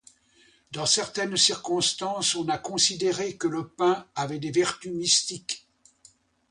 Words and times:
Dans 0.71 0.87
certaines 0.87 1.37
circonstances, 1.37 2.33
on 2.33 2.49
a 2.49 2.57
considéré 2.57 3.37
que 3.37 3.47
le 3.47 3.67
pain 3.67 4.07
avait 4.15 4.39
des 4.39 4.49
vertus 4.49 4.93
mystiques. 4.93 5.67